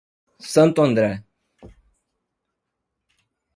[0.53, 1.09] Santo André